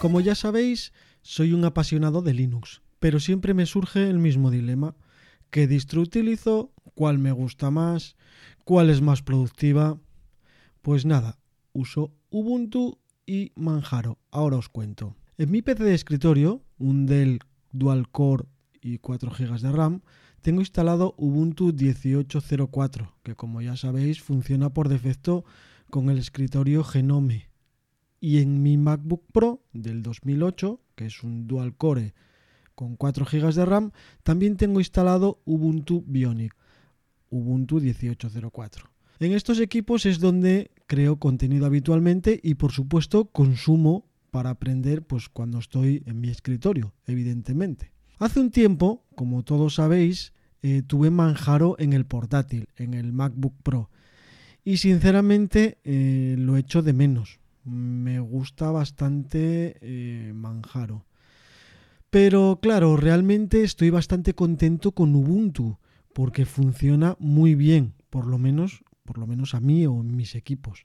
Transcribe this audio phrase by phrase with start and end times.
[0.00, 4.94] Como ya sabéis, soy un apasionado de Linux, pero siempre me surge el mismo dilema.
[5.50, 6.72] ¿Qué distro utilizo?
[6.94, 8.14] ¿Cuál me gusta más?
[8.64, 9.98] ¿Cuál es más productiva?
[10.82, 11.40] Pues nada,
[11.72, 14.20] uso Ubuntu y Manjaro.
[14.30, 15.16] Ahora os cuento.
[15.36, 17.40] En mi PC de escritorio, un Dell
[17.72, 18.44] Dual Core
[18.80, 20.02] y 4 GB de RAM,
[20.42, 25.44] tengo instalado Ubuntu 18.04, que como ya sabéis funciona por defecto
[25.90, 27.47] con el escritorio Genome
[28.20, 32.14] y en mi MacBook Pro del 2008, que es un dual core
[32.74, 36.54] con 4 GB de RAM, también tengo instalado Ubuntu Bionic,
[37.30, 38.84] Ubuntu 18.04.
[39.20, 45.28] En estos equipos es donde creo contenido habitualmente y por supuesto consumo para aprender pues
[45.28, 47.92] cuando estoy en mi escritorio, evidentemente.
[48.18, 50.32] Hace un tiempo, como todos sabéis,
[50.62, 53.90] eh, tuve Manjaro en el portátil, en el MacBook Pro.
[54.64, 61.04] Y sinceramente eh, lo echo de menos me gusta bastante eh, Manjaro.
[62.10, 65.78] Pero claro, realmente estoy bastante contento con Ubuntu
[66.14, 70.34] porque funciona muy bien, por lo menos, por lo menos a mí o en mis
[70.34, 70.84] equipos.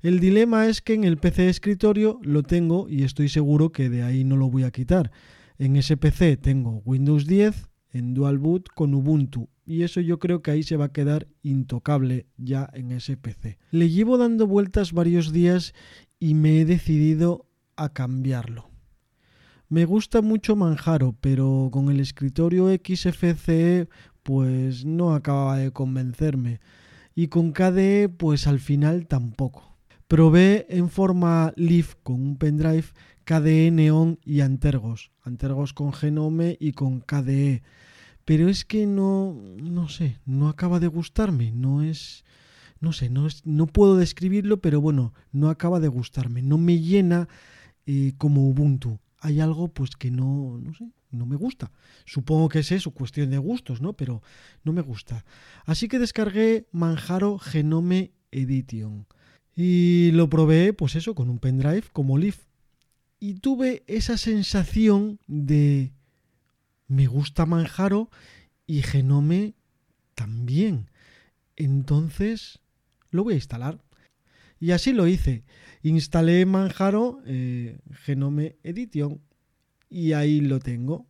[0.00, 3.88] El dilema es que en el PC de escritorio lo tengo y estoy seguro que
[3.88, 5.10] de ahí no lo voy a quitar.
[5.58, 10.42] En ese PC tengo Windows 10 en Dual Boot con Ubuntu y eso yo creo
[10.42, 13.58] que ahí se va a quedar intocable ya en ese PC.
[13.70, 15.74] Le llevo dando vueltas varios días
[16.18, 18.70] y me he decidido a cambiarlo.
[19.68, 23.88] Me gusta mucho Manjaro, pero con el escritorio XFCE
[24.22, 26.60] pues no acababa de convencerme
[27.14, 29.76] y con KDE pues al final tampoco.
[30.06, 32.86] Probé en forma Leaf con un pendrive
[33.24, 37.62] KDE Neon y Antergos, Antergos con Genome y con KDE,
[38.24, 42.24] pero es que no no sé, no acaba de gustarme, no es
[42.80, 47.28] no sé, no, no puedo describirlo, pero bueno, no acaba de gustarme, no me llena
[47.86, 49.00] eh, como Ubuntu.
[49.18, 51.72] Hay algo pues que no, no sé, no me gusta.
[52.04, 53.94] Supongo que es eso, cuestión de gustos, ¿no?
[53.94, 54.22] Pero
[54.64, 55.24] no me gusta.
[55.64, 59.06] Así que descargué Manjaro Genome Edition.
[59.56, 62.44] Y lo probé, pues eso, con un pendrive como Leaf.
[63.18, 65.92] Y tuve esa sensación de
[66.86, 68.10] me gusta Manjaro
[68.66, 69.54] y Genome
[70.14, 70.90] también.
[71.56, 72.60] Entonces
[73.10, 73.82] lo voy a instalar.
[74.60, 75.44] Y así lo hice.
[75.82, 79.20] Instalé Manjaro eh, Genome Edition
[79.88, 81.06] y ahí lo tengo.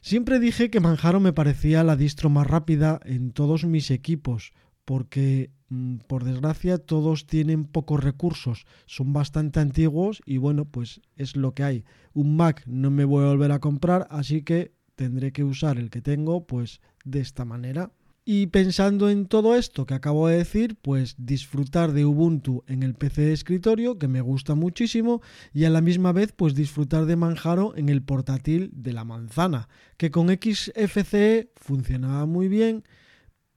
[0.00, 4.52] Siempre dije que Manjaro me parecía la distro más rápida en todos mis equipos,
[4.84, 11.36] porque mm, por desgracia todos tienen pocos recursos, son bastante antiguos y bueno, pues es
[11.36, 11.84] lo que hay.
[12.14, 15.90] Un Mac no me voy a volver a comprar, así que tendré que usar el
[15.90, 17.92] que tengo pues de esta manera.
[18.24, 22.94] Y pensando en todo esto que acabo de decir, pues disfrutar de Ubuntu en el
[22.94, 25.22] PC de escritorio, que me gusta muchísimo,
[25.54, 29.68] y a la misma vez pues disfrutar de Manjaro en el portátil de la manzana,
[29.96, 32.84] que con XFCE funcionaba muy bien,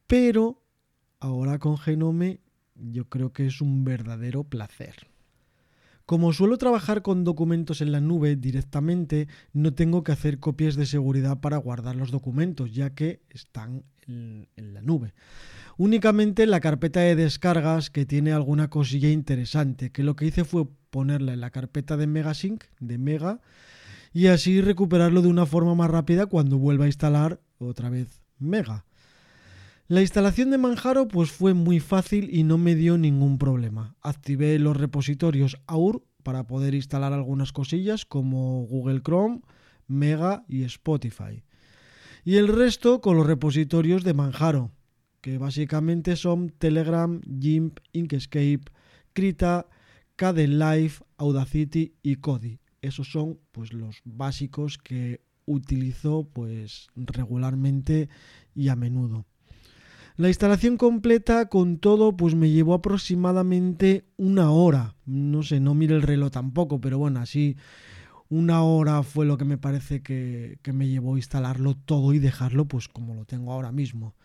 [0.08, 0.63] pero
[1.19, 2.40] ahora con Genome
[2.75, 5.10] yo creo que es un verdadero placer.
[6.11, 10.85] Como suelo trabajar con documentos en la nube directamente, no tengo que hacer copias de
[10.85, 15.13] seguridad para guardar los documentos, ya que están en, la nube.
[15.77, 20.67] Únicamente la carpeta de descargas que tiene alguna cosilla interesante, que lo que hice fue
[20.89, 23.39] ponerla en la carpeta de Megasync, de Mega,
[24.11, 28.83] y así recuperarlo de una forma más rápida cuando vuelva a instalar otra vez Mega.
[29.91, 33.97] La instalación de Manjaro pues fue muy fácil y no me dio ningún problema.
[33.99, 39.41] Activé los repositorios AUR para poder instalar algunas cosillas como Google Chrome,
[39.88, 41.43] Mega y Spotify.
[42.23, 44.72] Y el resto con los repositorios de Manjaro,
[45.20, 48.61] que básicamente son Telegram, GIMP, Inkscape,
[49.11, 49.67] Krita,
[50.17, 52.61] Live, Audacity y Kodi.
[52.82, 58.08] Esos son pues los básicos que utilizo pues regularmente
[58.55, 59.26] y a menudo.
[60.17, 64.96] La instalación completa con todo pues me llevó aproximadamente una hora.
[65.05, 67.58] No sé, no mire el reloj tampoco, pero bueno, así
[68.29, 72.66] una hora fue lo que me parece que, me llevó a instalarlo todo y dejarlo
[72.66, 74.16] pues como lo tengo ahora mismo.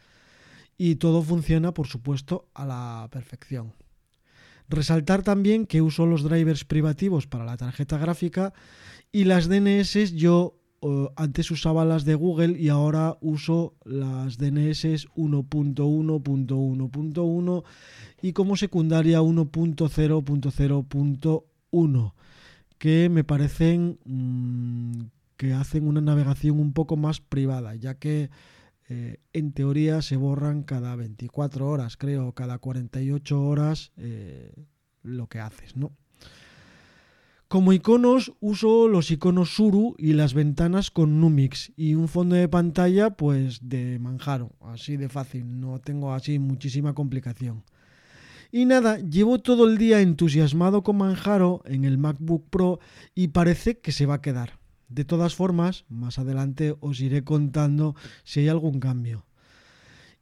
[0.78, 3.72] y todo funciona, por supuesto, a la perfección.
[4.68, 8.52] Resaltar también que uso los drivers privativos para la tarjeta gráfica
[9.10, 10.55] y las DNS yo
[11.16, 17.64] antes usaba las de Google y ahora uso las DNS 1.1.1.1
[18.22, 22.12] y como secundaria 1.0.0.1
[22.78, 25.00] que me parecen mm,
[25.36, 28.30] que hacen una navegación un poco más privada ya que
[28.88, 34.52] eh, en teoría se borran cada 24 horas, creo, cada 48 horas eh,
[35.02, 35.92] lo que haces, ¿no?
[37.48, 42.48] Como iconos uso los iconos Suru y las ventanas con Numix y un fondo de
[42.48, 47.62] pantalla pues de Manjaro, así de fácil, no tengo así muchísima complicación.
[48.50, 52.80] Y nada, llevo todo el día entusiasmado con Manjaro en el MacBook Pro
[53.14, 54.58] y parece que se va a quedar.
[54.88, 57.94] De todas formas, más adelante os iré contando
[58.24, 59.24] si hay algún cambio.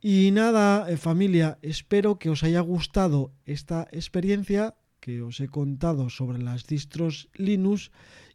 [0.02, 4.74] Y nada, eh, familia, espero que os haya gustado esta experiencia
[5.04, 7.90] que os he contado sobre las distros Linux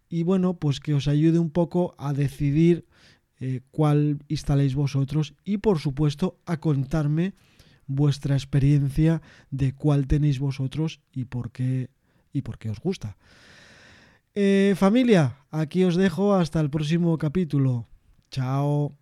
[0.07, 2.86] y bueno, pues que os ayude un poco a decidir
[3.39, 7.33] eh, cuál instaléis vosotros y por supuesto a contarme
[7.88, 11.89] vuestra experiencia de cuál tenéis vosotros y por qué
[12.33, 13.18] y por qué os gusta.
[14.36, 17.88] Eh, familia, aquí os dejo hasta el próximo capítulo.
[18.30, 18.98] Chao.